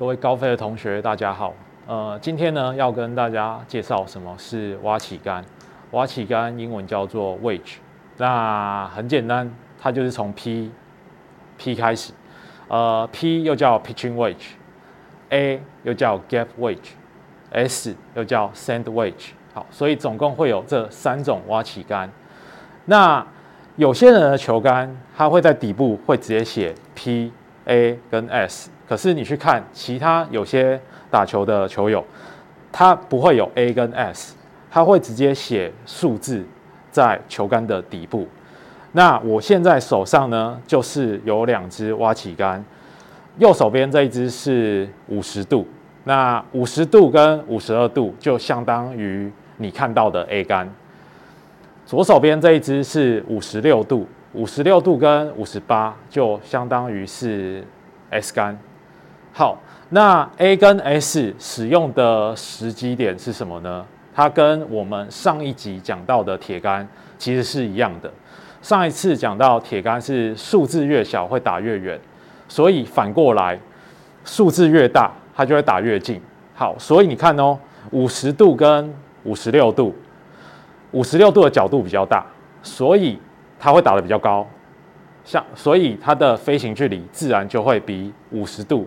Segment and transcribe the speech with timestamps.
[0.00, 1.52] 各位高飞的同学，大家好。
[1.86, 5.44] 呃，今天呢要跟大家介绍什么是挖起杆。
[5.90, 7.74] 挖起杆英文叫做 wedge。
[8.16, 10.72] 那很简单，它就是从 P
[11.58, 12.14] P 开始。
[12.68, 19.32] 呃，P 又叫 pitching wedge，A 又叫 gap wedge，S 又叫 sand wedge。
[19.52, 22.10] 好，所以总共会有这三种挖起杆。
[22.86, 23.26] 那
[23.76, 27.30] 有些人的球杆，它会在底部会直接写 P、
[27.66, 28.70] A 跟 S。
[28.90, 30.78] 可是你去看其他有些
[31.12, 32.04] 打球的球友，
[32.72, 34.34] 他不会有 A 跟 S，
[34.68, 36.44] 他会直接写数字
[36.90, 38.26] 在球杆的底部。
[38.90, 42.64] 那我现在手上呢，就是有两支挖起杆，
[43.38, 45.64] 右手边这一只是五十度，
[46.02, 50.68] 那五十度跟五十二度就相当于你看到的 A 杆。
[51.86, 57.64] 左手边这一只是五十六度，五十六度跟五十八就相当于是
[58.10, 58.58] S 杆。
[59.32, 59.56] 好，
[59.90, 63.86] 那 A 跟 S 使用的时机点是什么呢？
[64.12, 66.86] 它跟我们上一集讲到的铁杆
[67.16, 68.10] 其实是一样的。
[68.60, 71.98] 上一次讲到铁杆是数字越小会打越远，
[72.48, 73.58] 所以反过来
[74.24, 76.20] 数字越大它就会打越近。
[76.54, 77.58] 好，所以你看哦，
[77.92, 78.92] 五十度跟
[79.22, 79.94] 五十六度，
[80.90, 82.26] 五十六度的角度比较大，
[82.62, 83.18] 所以
[83.58, 84.46] 它会打得比较高，
[85.24, 88.86] 像所以它的飞行距离自然就会比五十度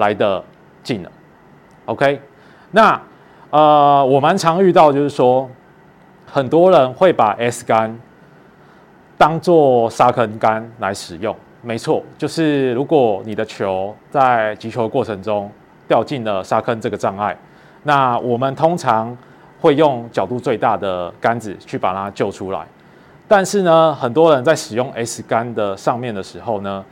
[0.00, 0.42] 来的
[0.82, 1.12] 近了。
[1.84, 2.20] OK，
[2.72, 3.00] 那
[3.50, 5.48] 呃，我蛮常遇到就是说，
[6.26, 7.96] 很多人会把 S 杆。
[9.20, 15.52] 当做沙坑杆来使用，没错，就是如果你的球在击球过程中
[15.86, 17.36] 掉进了沙坑这个障碍，
[17.82, 19.14] 那我们通常
[19.60, 22.66] 会用角度最大的杆子去把它救出来。
[23.28, 26.82] 但是呢，很多人在使用 S 杆的上面的时候呢，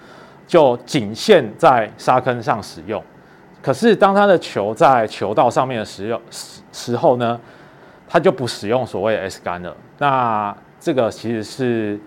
[0.48, 3.00] 就仅限在沙坑上使用。
[3.60, 7.38] 可是当他的球在球道上面的时用时时候呢，
[8.08, 9.76] 他就不使用所谓 S 杆了。
[9.98, 12.00] 那这个其实是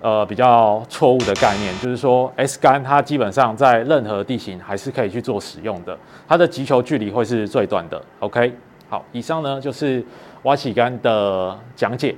[0.00, 5.98] 呃比较错误的概念，就是说 S 杆它基本上在任何地形还是可以去做使用的，
[6.28, 8.00] 它的击球距离会是最短的。
[8.20, 8.54] OK，
[8.88, 10.04] 好，以上呢就是
[10.42, 12.14] 挖起杆的讲解。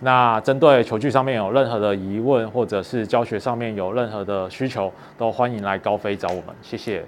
[0.00, 7.04] 那针对球具上面有任何的疑问，或者是教学上面有任何的需求，都欢迎来高飞找我们，谢谢。